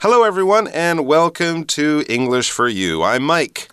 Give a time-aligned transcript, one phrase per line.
[0.00, 3.02] Hello, everyone, and welcome to English for You.
[3.02, 3.68] I'm Mike.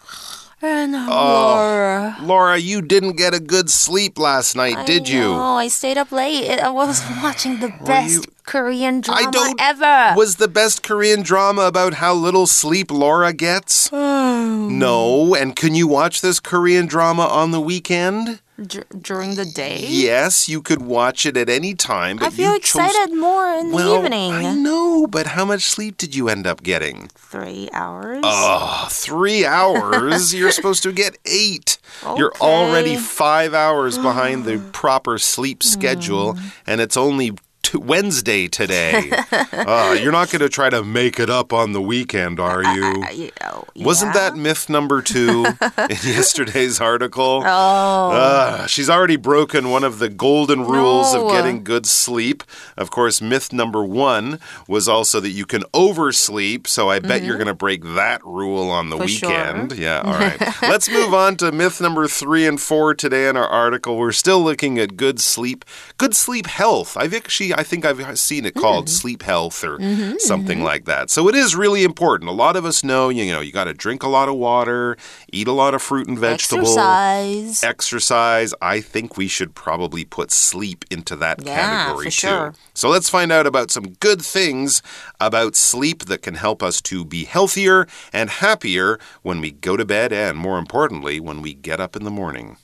[0.59, 2.17] And oh, Laura.
[2.19, 5.19] Laura, you didn't get a good sleep last night, I did you?
[5.19, 6.49] know, I stayed up late.
[6.59, 9.61] I was watching the best Korean drama I don't.
[9.61, 10.17] ever.
[10.17, 13.93] Was the best Korean drama about how little sleep Laura gets?
[13.93, 14.67] Oh.
[14.71, 15.35] no.
[15.35, 18.39] And can you watch this Korean drama on the weekend?
[18.61, 19.85] Dur- during the day?
[19.85, 22.17] Yes, you could watch it at any time.
[22.17, 24.31] But I feel you chose- excited more in well, the evening.
[24.31, 27.09] I know, but how much sleep did you end up getting?
[27.15, 28.21] Three hours.
[28.23, 30.33] Oh, three hours?
[30.33, 31.77] You're supposed to get eight.
[32.15, 36.47] You're already five hours behind the proper sleep schedule, hmm.
[36.65, 37.33] and it's only
[37.81, 39.11] Wednesday today.
[39.31, 43.03] uh, you're not going to try to make it up on the weekend, are you?
[43.03, 44.29] Uh, you know, Wasn't yeah.
[44.31, 47.43] that myth number two in yesterday's article?
[47.45, 48.11] Oh.
[48.11, 52.43] Uh, she's already broken one of the golden rules of getting good sleep.
[52.75, 56.67] Of course, myth number one was also that you can oversleep.
[56.67, 59.01] So I bet you're going to break that rule on the Mm-hmm.
[59.03, 59.29] For sure.
[59.29, 59.71] weekend.
[59.77, 60.39] Yeah, all right.
[60.61, 63.97] Let's move on to myth number three and four today in our article.
[63.97, 65.65] We're still looking at good sleep,
[65.97, 66.95] good sleep health.
[66.95, 68.89] I've actually, I think I've seen it called Mm.
[68.89, 71.09] sleep health or Mm-hmm, something like that.
[71.09, 72.29] So it is really important.
[72.29, 74.95] A lot of us know, you know, you got to drink a lot of water,
[75.33, 77.63] eat a lot of fruit and vegetables Exercise.
[77.63, 82.27] exercise, I think we should probably put sleep into that Yeah, category for too.
[82.27, 82.53] sure.
[82.73, 84.81] So let's find out about some good things
[85.19, 89.83] about sleep that can help us to be healthier and happier when we go to
[89.85, 92.57] bed and more importantly, when we get up in the morning.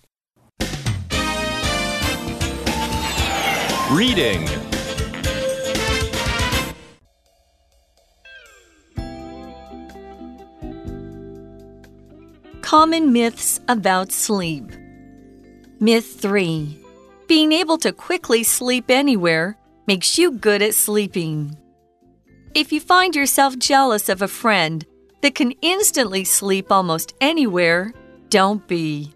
[3.91, 4.47] Reading.
[12.71, 14.63] Common myths about sleep.
[15.81, 16.79] Myth 3
[17.27, 21.57] Being able to quickly sleep anywhere makes you good at sleeping.
[22.55, 24.85] If you find yourself jealous of a friend
[25.19, 27.91] that can instantly sleep almost anywhere,
[28.29, 29.13] don't be.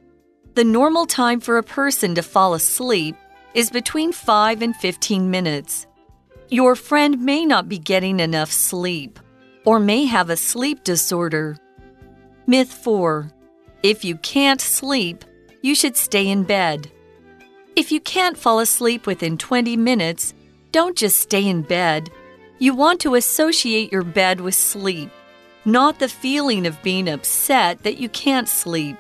[0.56, 3.16] The normal time for a person to fall asleep
[3.54, 5.88] is between 5 and 15 minutes.
[6.50, 9.18] Your friend may not be getting enough sleep
[9.64, 11.56] or may have a sleep disorder.
[12.48, 13.32] Myth 4
[13.86, 15.24] If you can't sleep,
[15.62, 16.90] you should stay in bed.
[17.76, 20.34] If you can't fall asleep within 20 minutes,
[20.72, 22.10] don't just stay in bed.
[22.58, 25.12] You want to associate your bed with sleep,
[25.66, 28.98] not the feeling of being upset that you can't sleep.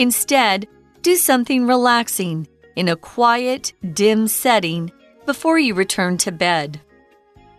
[0.00, 0.66] Instead,
[1.02, 4.90] do something relaxing in a quiet, dim setting
[5.26, 6.80] before you return to bed.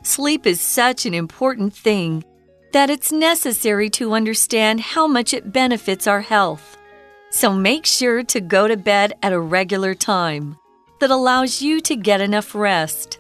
[0.03, 2.25] Sleep is such an important thing
[2.71, 6.77] that it's necessary to understand how much it benefits our health.
[7.31, 10.57] So make sure to go to bed at a regular time
[10.99, 13.19] that allows you to get enough rest.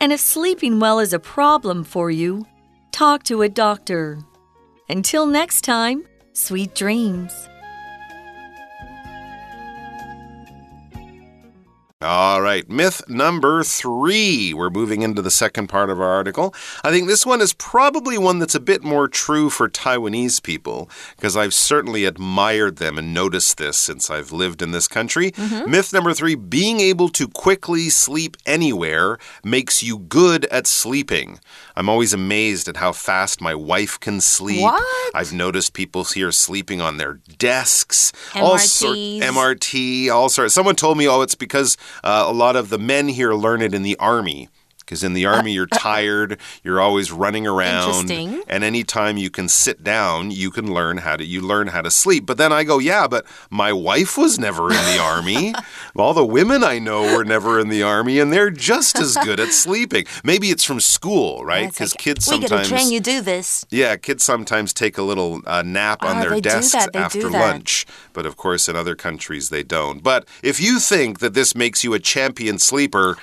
[0.00, 2.46] And if sleeping well is a problem for you,
[2.90, 4.18] talk to a doctor.
[4.88, 7.48] Until next time, sweet dreams.
[12.02, 14.54] All right, myth number three.
[14.54, 16.54] We're moving into the second part of our article.
[16.82, 20.88] I think this one is probably one that's a bit more true for Taiwanese people
[21.16, 25.34] because I've certainly admired them and noticed this since I've lived in this country.
[25.66, 31.38] Myth number three being able to quickly sleep anywhere makes you good at sleeping.
[31.76, 34.62] I'm always amazed at how fast my wife can sleep.
[34.62, 35.14] What?
[35.14, 40.54] I've noticed people here sleeping on their desks, all sort MRT, all sorts.
[40.54, 43.74] Someone told me, oh, it's because uh, a lot of the men here learn it
[43.74, 44.48] in the army.
[44.90, 48.42] Because in the army, you're tired, you're always running around, Interesting.
[48.48, 51.92] and anytime you can sit down, you can learn how to you learn how to
[51.92, 52.26] sleep.
[52.26, 55.54] But then I go, yeah, but my wife was never in the army.
[55.96, 59.38] All the women I know were never in the army, and they're just as good
[59.38, 60.06] at sleeping.
[60.24, 61.68] Maybe it's from school, right?
[61.68, 63.64] Because like, kids we gotta sometimes train you do this.
[63.70, 67.86] yeah, kids sometimes take a little uh, nap on Ah, their desks after lunch.
[68.12, 70.02] But of course, in other countries, they don't.
[70.02, 73.16] But if you think that this makes you a champion sleeper,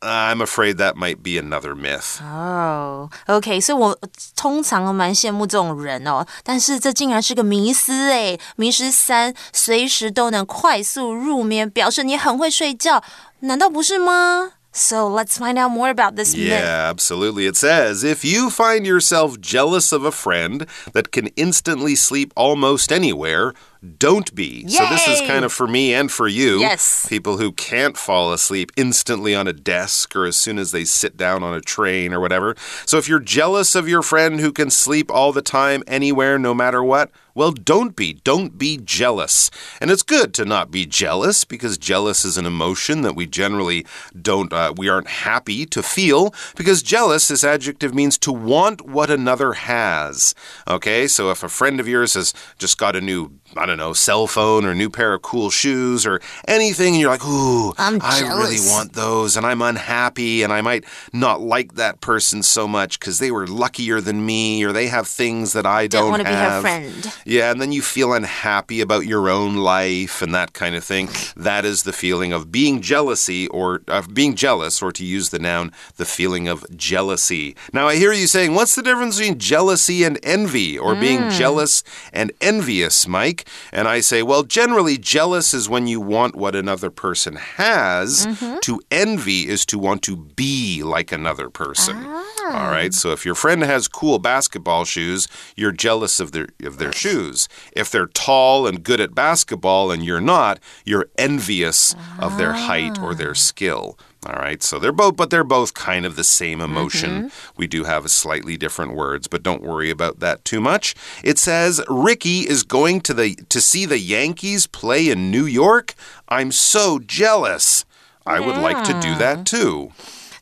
[0.00, 2.21] I'm afraid that might be another myth.
[2.23, 3.97] 哦、o k 所以我
[4.35, 13.03] 通常蛮羡慕这种人哦，但是这竟然是个迷思诶，迷失三，随时都能快速入眠，表示你很会睡觉，
[13.39, 14.51] 难道不是吗？
[14.77, 16.61] So let's find out more about this myth.
[16.61, 17.47] Yeah, absolutely.
[17.47, 22.91] It says if you find yourself jealous of a friend that can instantly sleep almost
[22.91, 23.53] anywhere,
[23.96, 24.68] don't be.
[24.68, 26.60] So this is kind of for me and for you.
[26.60, 27.06] Yes.
[27.08, 31.16] People who can't fall asleep instantly on a desk or as soon as they sit
[31.16, 32.54] down on a train or whatever.
[32.84, 36.52] So if you're jealous of your friend who can sleep all the time, anywhere, no
[36.52, 38.14] matter what, well, don't be.
[38.14, 39.50] Don't be jealous.
[39.80, 43.86] And it's good to not be jealous because jealous is an emotion that we generally
[44.20, 49.10] don't, uh, we aren't happy to feel because jealous, this adjective means to want what
[49.10, 50.34] another has.
[50.68, 53.92] Okay, so if a friend of yours has just got a new, I don't know,
[53.92, 58.00] cell phone or new pair of cool shoes or anything, and you're like, ooh, I'm
[58.02, 62.68] I really want those and I'm unhappy and I might not like that person so
[62.68, 66.10] much because they were luckier than me or they have things that I Don't don't,
[66.10, 66.62] want to be her have.
[66.62, 67.14] friend.
[67.24, 71.08] Yeah, and then you feel unhappy about your own life and that kind of thing.
[71.36, 75.38] That is the feeling of being jealousy or of being jealous, or to use the
[75.38, 77.56] noun, the feeling of jealousy.
[77.72, 81.38] Now, I hear you saying, what's the difference between jealousy and envy, or being mm.
[81.38, 81.82] jealous
[82.12, 83.39] and envious, Mike?
[83.72, 88.26] And I say, well, generally, jealous is when you want what another person has.
[88.26, 88.58] Mm-hmm.
[88.60, 91.96] To envy is to want to be like another person.
[91.98, 92.30] Ah.
[92.52, 92.92] All right.
[92.92, 97.48] So if your friend has cool basketball shoes, you're jealous of their of their shoes.
[97.72, 102.98] If they're tall and good at basketball and you're not, you're envious of their height
[103.00, 103.34] or their ah.
[103.34, 103.98] skill.
[104.25, 104.63] All right.
[104.63, 107.31] So they're both but they're both kind of the same emotion.
[107.55, 110.95] We do have slightly different words, but don't worry about that too much.
[111.23, 115.93] It says Ricky is going to the to see the Yankees play in New York.
[116.27, 117.85] I'm so jealous.
[118.25, 119.91] I would like to do that too.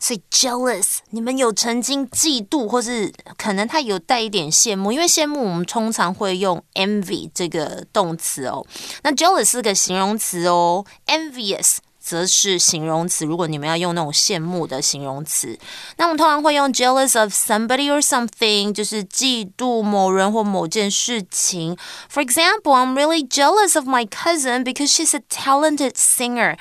[0.00, 8.66] 所以 jealous，你们有曾经嫉妒，或是可能他有带一点羡慕，因为羡慕我们通常会用 envy 这个动词哦。
[9.02, 13.24] 那 jealous 是个形容词哦，envious 则是形容词。
[13.24, 15.58] 如果你们要用那种羡慕的形容词，
[15.96, 21.76] 那我们通常会用 jealous of somebody or something，就是嫉妒某人或某件事情。
[22.12, 26.56] For example, I'm really jealous of my cousin because she's a talented singer.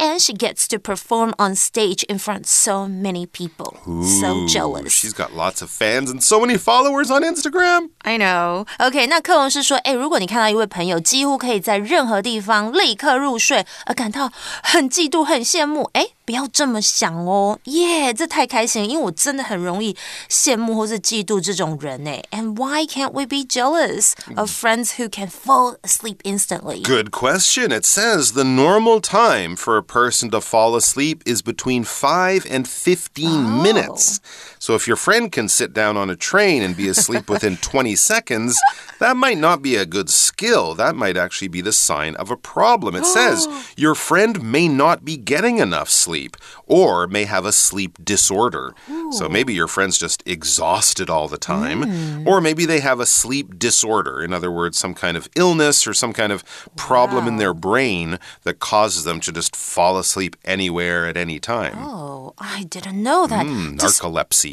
[0.00, 3.78] And she gets to perform on stage in front of so many people.
[4.20, 4.92] so Ooh, jealous.
[4.92, 7.88] She's got lots of fans and so many followers on Instagram.
[8.02, 8.66] I know.
[8.78, 14.30] OK，那课文是说，哎，如果你看到一位朋友几乎可以在任何地方立刻入睡，而感到
[14.62, 19.96] 很嫉妒、很羡慕，哎， 不要这么想哦，耶、这太开心了，因为我真的很容易
[20.28, 22.22] 羡慕或是嫉妒这种人哎。
[22.30, 26.82] And why can't we be jealous of friends who can fall asleep instantly?
[26.82, 27.70] Good question.
[27.70, 32.66] It says the normal time for a person to fall asleep is between 5 and
[32.66, 34.18] 15 minutes.
[34.61, 37.95] So if your friend can sit down on a train and be asleep within 20
[37.95, 38.61] seconds,
[38.99, 40.75] that might not be a good skill.
[40.75, 42.95] That might actually be the sign of a problem.
[42.95, 46.37] It says your friend may not be getting enough sleep
[46.67, 48.75] or may have a sleep disorder.
[49.11, 52.27] So maybe your friend's just exhausted all the time, hmm.
[52.27, 54.23] or maybe they have a sleep disorder.
[54.23, 58.19] In other words, some kind of illness or some kind of problem in their brain
[58.43, 61.75] that causes them to just fall asleep anywhere at any time.
[61.79, 63.45] Oh, I didn't know that.
[63.45, 64.50] Hmm, Dis- narcolepsy.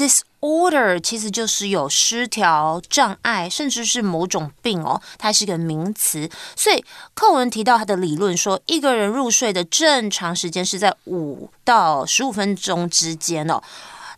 [0.00, 6.30] Disorder 其实就是有失调、障碍，甚至是某种病哦，它是一个名词。
[6.56, 6.82] 所以
[7.12, 13.62] 课文提到他的理论说，一个人入睡的正常时间是在五到十五分钟之间哦。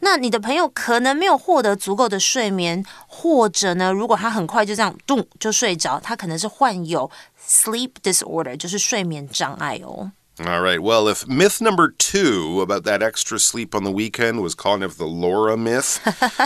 [0.04, 7.10] 那你的朋友可能没有获得足够的睡眠，或者呢，如果他很快就这样咚就睡着，他可能是患有
[7.48, 10.10] sleep disorder，就是睡眠障碍哦。
[10.40, 10.80] All right.
[10.80, 14.96] Well, if myth number two about that extra sleep on the weekend was kind of
[14.96, 16.00] the Laura myth,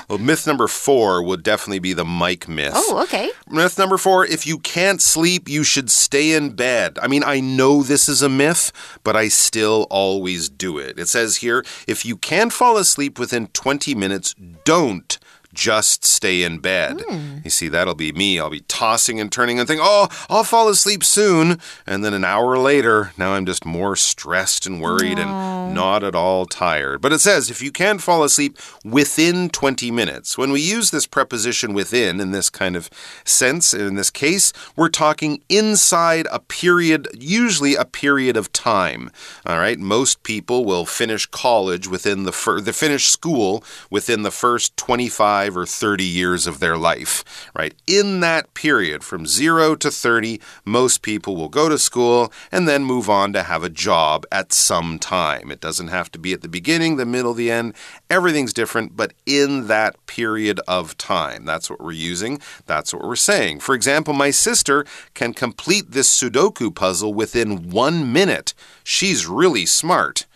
[0.09, 2.73] well, myth number four would definitely be the Mike myth.
[2.75, 3.31] Oh, okay.
[3.49, 6.99] Myth number four if you can't sleep, you should stay in bed.
[7.01, 8.73] I mean, I know this is a myth,
[9.05, 10.99] but I still always do it.
[10.99, 14.35] It says here if you can't fall asleep within 20 minutes,
[14.65, 15.17] don't
[15.57, 17.03] just stay in bed.
[17.09, 17.39] Hmm.
[17.43, 18.39] You see, that'll be me.
[18.39, 21.59] I'll be tossing and turning and think, oh, I'll fall asleep soon.
[21.87, 26.15] And then an hour later, now I'm just more stressed and worried and not at
[26.15, 27.01] all tired.
[27.01, 31.07] But it says if you can't fall asleep within 20 minutes, when we use this
[31.07, 32.91] preposition within in this kind of
[33.25, 39.11] sense, in this case, we're talking inside a period, usually a period of time.
[39.47, 39.79] All right.
[39.79, 45.46] Most people will finish college within the first, they finish school within the first 25
[45.55, 47.23] or 30 years of their life,
[47.55, 47.75] right?
[47.87, 52.85] In that period, from zero to 30, most people will go to school and then
[52.85, 55.51] move on to have a job at some time.
[55.51, 57.75] It doesn't have to be at the beginning, the middle, the end.
[58.09, 61.45] Everything's different, but in that period of time.
[61.45, 62.41] That's what we're using.
[62.65, 63.61] That's what we're saying.
[63.61, 68.55] For example, my sister can complete this Sudoku puzzle within one minute.
[68.83, 70.27] She's really smart.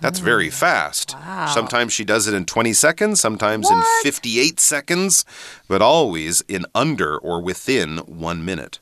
[0.00, 1.14] That's very fast.
[1.52, 5.24] Sometimes she does it in 20 seconds, sometimes in 58 seconds,
[5.68, 8.78] but always in under or within one minute.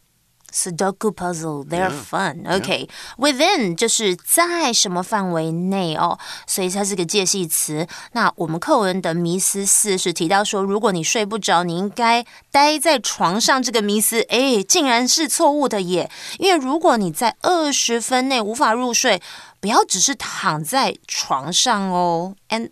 [0.50, 2.46] Sudoku puzzle, they're fun.
[2.48, 7.86] OK, within 就是在什么范围内哦，所以它是个介系词。
[8.12, 13.62] 那我们课文的迷思四是提到说，如果你睡不着，你应该待在床上。
[13.62, 16.10] 这个迷思，哎，竟然是错误的耶！
[16.38, 19.20] 因为如果你在二十分内无法入睡，
[19.62, 22.36] 不要只是躺在床上哦。
[22.48, 22.70] And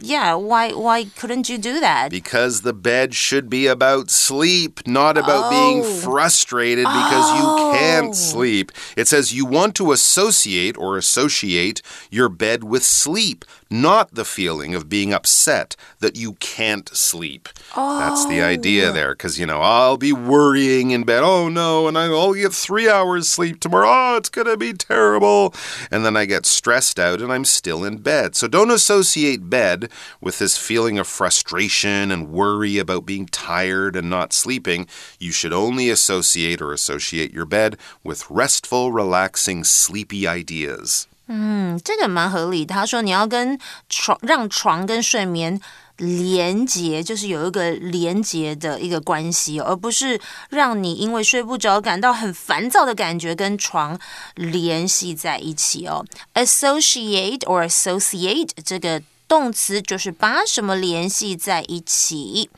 [0.00, 2.10] yeah, why why couldn't you do that?
[2.10, 5.50] Because the bed should be about sleep, not about oh.
[5.50, 7.72] being frustrated because oh.
[7.72, 8.70] you can't sleep.
[8.96, 14.75] It says you want to associate or associate your bed with sleep, not the feeling
[14.75, 17.49] of being upset that you can't sleep.
[17.75, 17.99] Oh.
[17.99, 18.93] That's the idea oh.
[18.93, 21.23] there because you know, I'll be worrying in bed.
[21.23, 23.87] Oh no, and I'll get 3 hours sleep tomorrow.
[23.89, 25.53] Oh, it's going to be terrible.
[25.89, 28.35] And then I get stressed out and I'm still in bed.
[28.35, 34.09] So don't associate bed with this feeling of frustration and worry about being tired and
[34.09, 34.87] not sleeping,
[35.19, 41.07] you should only associate or associate your bed with restful, relaxing, sleepy ideas.
[41.33, 42.65] 嗯，这个蛮合理。
[42.65, 43.57] 他说你要跟
[43.87, 45.61] 床让床跟睡眠
[45.95, 50.19] 连接，就是有一个连接的一个关系，而不是
[50.49, 53.97] 让你因为睡不着感到很烦躁的感觉跟床
[54.35, 56.05] 联系在一起哦。
[56.33, 62.48] Associate or associate 这个动词就是把什么联系在一起，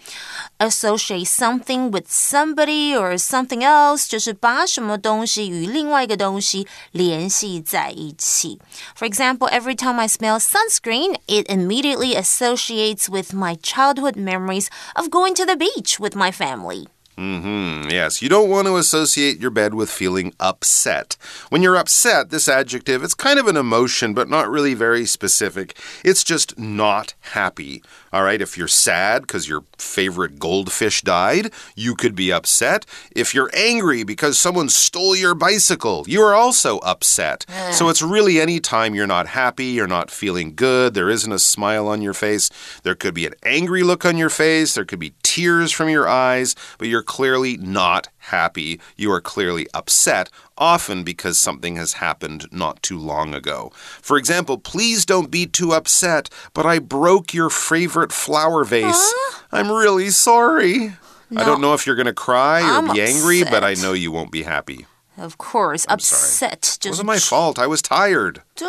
[0.58, 8.60] associate something with somebody or something else 就是把什么东西与另外一个东西联系在一起。
[8.94, 15.34] For example, every time I smell sunscreen, it immediately associates with my childhood memories of going
[15.36, 16.88] to the beach with my family.
[17.17, 17.89] Mm-hmm.
[17.89, 21.15] Yes, you don't want to associate your bed with feeling upset.
[21.49, 25.77] When you're upset, this adjective, it's kind of an emotion, but not really very specific.
[26.03, 27.83] It's just not happy.
[28.11, 32.85] All right, if you're sad because your favorite goldfish died, you could be upset.
[33.15, 37.45] If you're angry because someone stole your bicycle, you are also upset.
[37.71, 41.39] so it's really any time you're not happy, you're not feeling good, there isn't a
[41.39, 42.49] smile on your face.
[42.83, 46.07] There could be an angry look on your face, there could be tears from your
[46.07, 48.79] eyes, but you're clearly not happy.
[48.95, 53.71] You are clearly upset, often because something has happened not too long ago.
[53.99, 58.85] For example, please don't be too upset, but I broke your favorite flower vase.
[58.93, 59.39] Huh?
[59.51, 60.93] I'm really sorry.
[61.31, 63.51] No, I don't know if you're going to cry or I'm be angry, upset.
[63.51, 64.85] but I know you won't be happy.
[65.20, 66.92] Of course, I'm upset sorry.
[66.92, 67.58] wasn't my fault.
[67.58, 68.42] I was tired.
[68.54, 68.68] 对，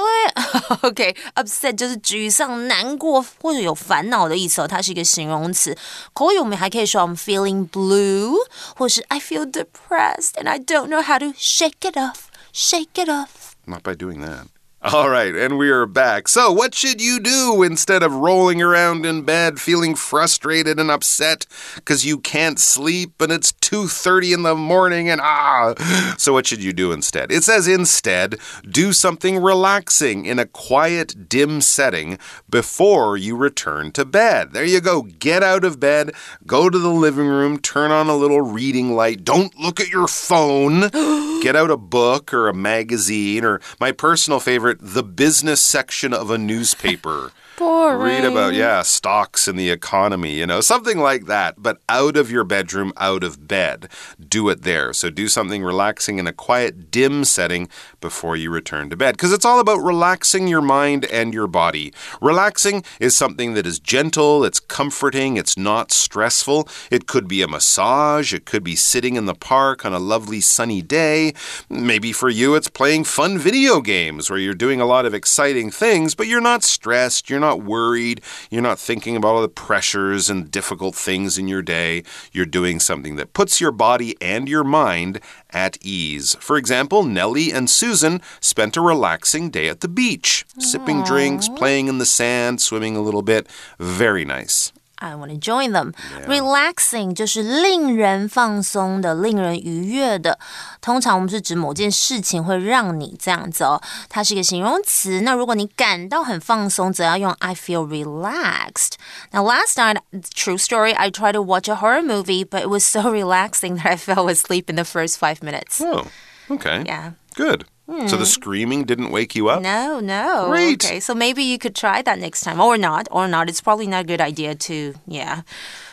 [0.82, 5.78] OK，upset 就是沮丧、难过或者有烦恼的意思哦，它是一个形容词。
[6.12, 8.36] 口语我们还可以说 I'm feeling blue，
[8.76, 12.30] 或是 I feel depressed and I don't know how to shake it off.
[12.52, 13.54] Shake it off.
[13.66, 14.48] Not by doing that.
[14.93, 16.29] All right, and we are back.
[16.29, 21.47] So, what should you do instead of rolling around in bed feeling frustrated and upset
[21.77, 25.73] because you can't sleep and it's 2:30 in the morning and ah.
[26.19, 27.33] So what should you do instead?
[27.33, 28.39] It says instead,
[28.71, 32.19] do something relaxing in a quiet, dim setting
[32.51, 34.53] before you return to bed.
[34.53, 35.01] There you go.
[35.01, 36.13] Get out of bed,
[36.47, 39.25] go to the living room, turn on a little reading light.
[39.25, 40.91] Don't look at your phone.
[41.43, 46.31] Get out a book or a magazine or my personal favorite the business section of
[46.31, 47.33] a newspaper.
[47.57, 48.01] Boring.
[48.01, 52.31] Read about, yeah, stocks and the economy, you know, something like that, but out of
[52.31, 53.89] your bedroom, out of bed.
[54.29, 54.93] Do it there.
[54.93, 57.69] So do something relaxing in a quiet, dim setting
[58.01, 59.13] before you return to bed.
[59.17, 61.93] Because it's all about relaxing your mind and your body.
[62.21, 66.69] Relaxing is something that is gentle, it's comforting, it's not stressful.
[66.91, 70.41] It could be a massage, it could be sitting in the park on a lovely
[70.41, 71.35] sunny day.
[71.69, 75.71] Maybe for you, it's playing fun video games where you're doing a lot of exciting
[75.71, 78.21] things, but you're not stressed, you're not worried.
[78.51, 82.03] You're not thinking about all the pressures and difficult things in your day.
[82.33, 85.21] You're doing something that puts your body and your mind
[85.51, 86.37] at ease.
[86.41, 90.63] For example, Nellie and Susan spent a relaxing day at the beach, Aww.
[90.63, 93.47] sipping drinks, playing in the sand, swimming a little bit.
[93.79, 94.73] Very nice.
[95.04, 95.94] I want to join them.
[96.20, 96.42] Yeah.
[96.42, 100.38] Relaxing 就是令人放松的、令人愉悦的。
[100.82, 105.22] 通常我们是指某件事情会让你这样子哦，它是一个形容词。
[105.22, 108.96] 那如果你感到很放松，则要用 I feel relaxed.
[109.32, 110.02] Now last night,
[110.36, 113.88] true story, I tried to watch a horror movie, but it was so relaxing that
[113.88, 115.82] I fell asleep in the first five minutes.
[115.82, 116.08] Oh,
[116.52, 116.84] okay.
[116.86, 117.12] Yeah.
[117.36, 117.64] Good.
[117.89, 118.07] Hmm.
[118.09, 119.63] So the screaming didn't wake you up?
[119.63, 120.47] No, no.
[120.49, 120.85] Great.
[120.85, 123.49] Okay, so maybe you could try that next time, or not, or not.
[123.51, 125.43] It's probably not a good idea to, yeah.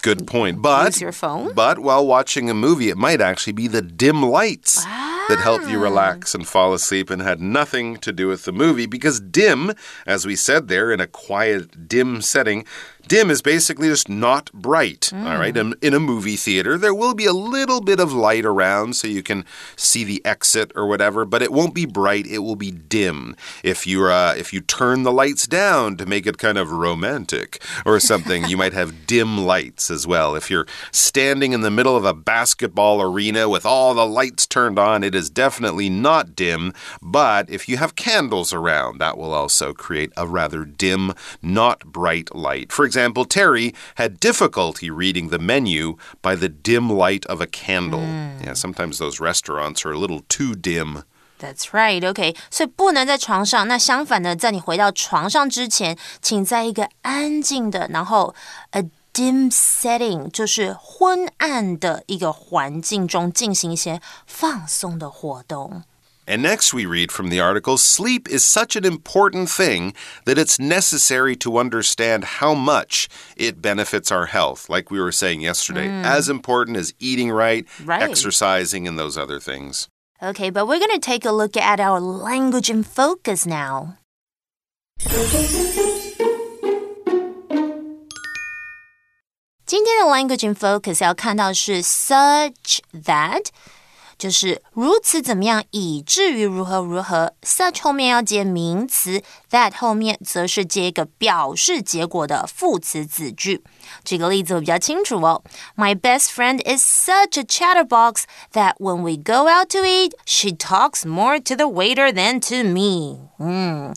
[0.01, 0.61] Good point.
[0.61, 1.53] But use your phone.
[1.53, 5.79] But while watching a movie, it might actually be the dim lights that help you
[5.79, 9.73] relax and fall asleep, and had nothing to do with the movie because dim,
[10.05, 12.65] as we said there, in a quiet, dim setting
[13.07, 15.11] Dim is basically just not bright.
[15.13, 15.55] All right.
[15.55, 19.07] In, in a movie theater, there will be a little bit of light around so
[19.07, 19.43] you can
[19.75, 22.25] see the exit or whatever, but it won't be bright.
[22.25, 23.35] It will be dim.
[23.63, 27.61] If you uh, if you turn the lights down to make it kind of romantic
[27.85, 30.34] or something, you might have dim lights as well.
[30.34, 34.78] If you're standing in the middle of a basketball arena with all the lights turned
[34.78, 36.72] on, it is definitely not dim.
[37.00, 42.34] But if you have candles around, that will also create a rather dim, not bright
[42.34, 42.72] light.
[42.72, 48.06] For example, Terry had difficulty reading the menu by the dim light of a candle.
[48.42, 51.04] Yeah, sometimes those restaurants are a little too dim.
[51.38, 53.68] That's right, OK，所以不能在床上。
[53.68, 58.34] 那相反的，在你回到床上之前，请在一个安静的，然后
[58.70, 65.84] a dim setting，就是昏暗的一个环境中进行一些放松的活动。
[66.28, 70.58] And next, we read from the article Sleep is such an important thing that it's
[70.58, 73.06] necessary to understand how much
[73.36, 74.68] it benefits our health.
[74.68, 78.02] Like we were saying yesterday, as important as eating right, Right.
[78.02, 79.86] exercising, and those other things.
[80.20, 83.96] Okay, but we're going to take a look at our language in focus now.
[89.70, 93.46] 今天的 language in focus 要看到是 such that，
[94.16, 97.32] 就是如此怎么样，以至于如何如何。
[97.42, 103.64] such 后面要接名词，that 后面则是接一个表示结果的副词子句。
[104.04, 105.42] 举个例子会比较清楚哦。
[105.74, 111.04] My best friend is such a chatterbox that when we go out to eat, she talks
[111.04, 113.30] more to the waiter than to me。
[113.40, 113.92] 嗯，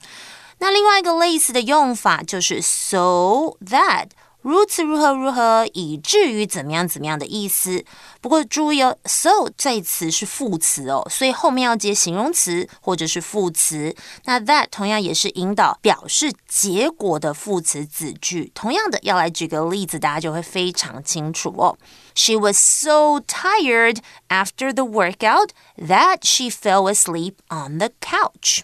[0.57, 4.07] 那另外一个类似的用法就是 so that。
[4.44, 7.82] 如此如何如何，以至于怎么样怎么样的意思。
[8.20, 13.96] 不过注意哦，so 这一词是副词哦，所以后面要接形容词或者是副词。
[14.26, 18.52] 那 that 同样也是引导表示结果的副词子句。
[18.54, 21.78] 同样的，要来举个例子，大家就会非常清楚哦。
[22.14, 23.96] She was so tired
[24.28, 25.48] after the workout
[25.78, 28.60] that she fell asleep on the couch.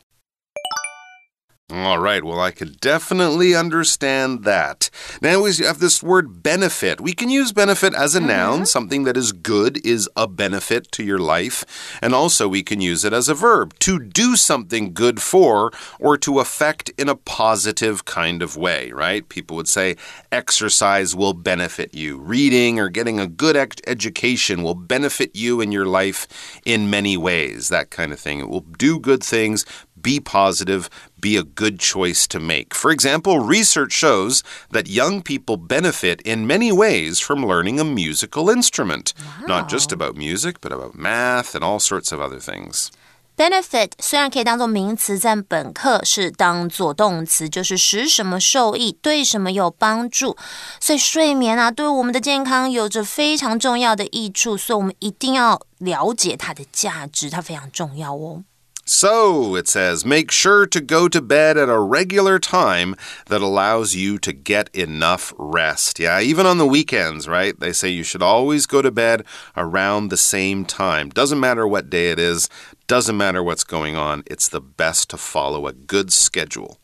[1.72, 4.90] All right, well, I could definitely understand that.
[5.22, 7.00] Now we have this word benefit.
[7.00, 8.28] We can use benefit as a mm-hmm.
[8.28, 8.66] noun.
[8.66, 11.98] Something that is good is a benefit to your life.
[12.02, 16.16] And also, we can use it as a verb to do something good for or
[16.18, 19.28] to affect in a positive kind of way, right?
[19.28, 19.96] People would say
[20.32, 22.18] exercise will benefit you.
[22.18, 26.26] Reading or getting a good education will benefit you in your life
[26.64, 28.40] in many ways, that kind of thing.
[28.40, 29.64] It will do good things,
[30.01, 32.73] be positive, be a good choice to make.
[32.73, 38.49] For example, research shows that young people benefit in many ways from learning a musical
[38.49, 39.13] instrument.
[39.47, 42.89] Not just about music, but about math and all sorts of other things.
[43.37, 50.37] Benefit 虽然可以当做名词，在本课是当做动词，就是使什么受益，对什么有帮助。
[50.79, 58.43] 所以睡眠啊，对我们的健康有着非常重要的益处，所以我们一定要了解它的价值，它非常重要哦。
[58.92, 63.94] So, it says, make sure to go to bed at a regular time that allows
[63.94, 66.00] you to get enough rest.
[66.00, 67.58] Yeah, even on the weekends, right?
[67.58, 69.24] They say you should always go to bed
[69.56, 71.08] around the same time.
[71.08, 72.48] Doesn't matter what day it is,
[72.88, 74.24] doesn't matter what's going on.
[74.26, 76.76] It's the best to follow a good schedule.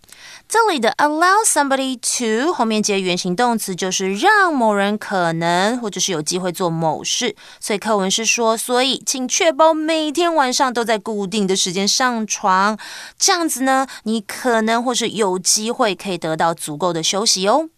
[0.48, 7.36] 这里的 allow somebody to 后面接原形动词，就是让某人可能或者是有机会做某事。
[7.62, 12.78] 所以课文是说，所以请确保每天晚上都在固定的时间上床，
[13.18, 17.70] 这样子呢，你可能或是有机会可以得到足够的休息哦。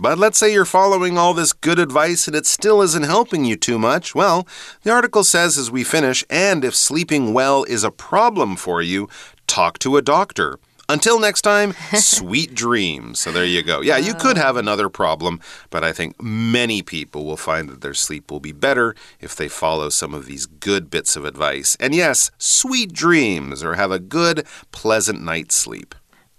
[0.00, 3.56] But let's say you're following all this good advice and it still isn't helping you
[3.56, 4.14] too much.
[4.14, 4.46] Well,
[4.84, 9.08] the article says as we finish, and if sleeping well is a problem for you,
[9.46, 10.58] talk to a doctor.
[10.87, 13.19] Until next time, sweet dreams.
[13.19, 13.81] So there you go.
[13.81, 17.93] Yeah, you could have another problem, but I think many people will find that their
[17.93, 21.75] sleep will be better if they follow some of these good bits of advice.
[21.79, 25.95] And yes, sweet dreams or have a good, pleasant night's sleep.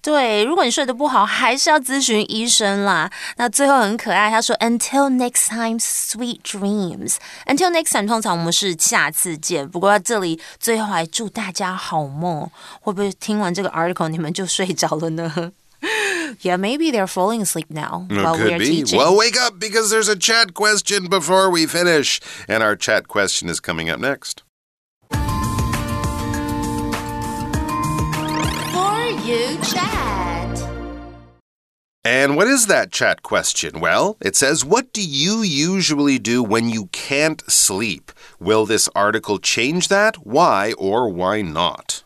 [0.07, 3.11] 对，如果你睡得不好，还是要咨询医生啦。
[3.39, 7.17] 那最后很可爱，他说 “Until next time, sweet dreams.”
[7.47, 9.69] Until next time，通常我们是下次见。
[9.69, 12.49] 不过这里最后还祝大家好梦。
[12.81, 15.51] 会不会听完这个 article 你们就睡着了呢
[16.41, 18.85] ？Yeah, maybe they're falling asleep now It while we could are be.
[18.85, 18.99] teaching.
[18.99, 22.21] Well, wake up because there's a chat question before we finish.
[22.47, 24.46] And our chat question is coming up next.
[29.27, 30.63] You, chat.
[32.05, 33.81] And what is that chat question?
[33.81, 38.13] Well, it says, What do you usually do when you can't sleep?
[38.39, 40.15] Will this article change that?
[40.25, 42.05] Why or why not?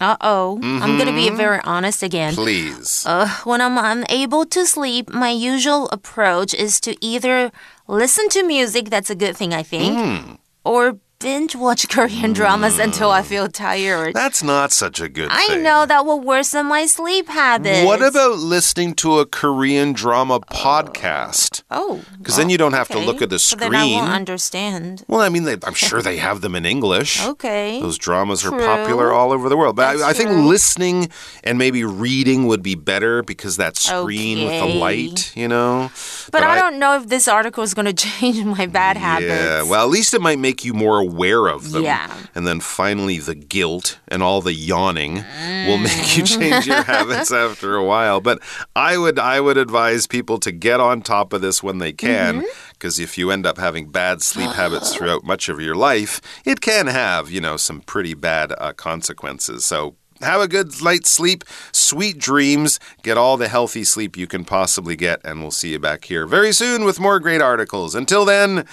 [0.00, 0.58] Uh oh.
[0.62, 2.34] I'm going to be very honest again.
[2.34, 3.04] Please.
[3.06, 7.52] Uh, when I'm unable to sleep, my usual approach is to either
[7.86, 13.10] listen to music, that's a good thing, I think, or binge watch Korean dramas until
[13.10, 14.14] I feel tired.
[14.14, 15.38] That's not such a good thing.
[15.38, 15.62] I thing.
[15.62, 17.86] know that will worsen my sleep habits.
[17.86, 20.40] What about listening to a Korean drama oh.
[20.40, 21.62] podcast?
[21.70, 22.02] Oh.
[22.18, 24.14] Because then you don't have to look at the But then I won't screen.
[24.14, 25.04] understand.
[25.08, 27.22] Well, I mean, they, I'm sure they have them in English.
[27.32, 27.80] Okay.
[27.80, 29.74] Those dramas are popular all over the world.
[29.76, 30.46] But I, I think true.
[30.46, 31.08] listening
[31.42, 35.90] and maybe reading would be better because that screen with the light, you know?
[36.30, 39.30] But, I, don't know if this article is going to change my bad habits.
[39.30, 41.84] Yeah, well, at least it might make you more aware of them.
[41.84, 42.14] Yeah.
[42.34, 45.24] And then finally, the guilt and all the yawning
[45.66, 48.20] will make you change your habits after a while.
[48.20, 48.40] But
[48.74, 52.44] I would, I would advise people to get on top of this when they can,
[52.72, 56.60] because if you end up having bad sleep habits throughout much of your life, it
[56.60, 59.64] can have, you know, some pretty bad uh, consequences.
[59.64, 59.96] So.
[60.20, 64.94] Have a good light sleep, sweet dreams, get all the healthy sleep you can possibly
[64.94, 67.96] get, and we'll see you back here very soon with more great articles.
[67.96, 68.64] Until then,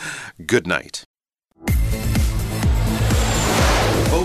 [0.45, 1.05] good night.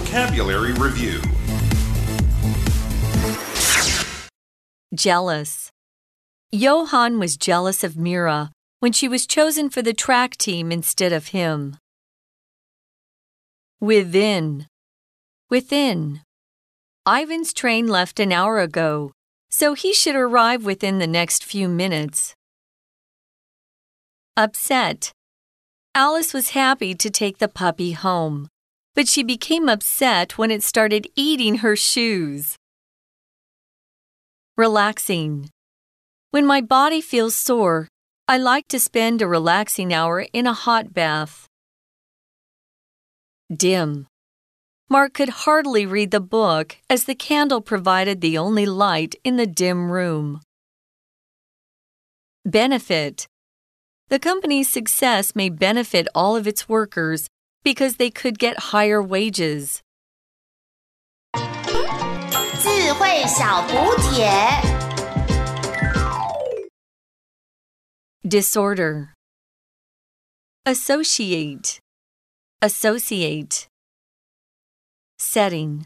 [0.05, 1.21] Vocabulary Review
[4.95, 5.71] Jealous.
[6.53, 11.29] Johan was jealous of Mira when she was chosen for the track team instead of
[11.29, 11.79] him.
[13.81, 14.67] Within.
[15.49, 16.21] Within.
[17.09, 19.13] Ivan's train left an hour ago,
[19.51, 22.35] so he should arrive within the next few minutes.
[24.37, 25.13] Upset.
[25.95, 28.49] Alice was happy to take the puppy home,
[28.95, 32.57] but she became upset when it started eating her shoes.
[34.57, 35.51] Relaxing.
[36.31, 37.89] When my body feels sore,
[38.29, 41.47] I like to spend a relaxing hour in a hot bath.
[43.55, 44.07] Dim.
[44.89, 49.47] Mark could hardly read the book as the candle provided the only light in the
[49.47, 50.41] dim room.
[52.45, 53.27] Benefit.
[54.09, 57.29] The company's success may benefit all of its workers
[57.64, 59.82] because they could get higher wages.
[62.62, 64.30] 智慧小补帖。
[68.24, 69.14] Disorder.
[70.66, 71.80] Associate.
[72.62, 73.68] Associate.
[75.18, 75.86] Setting.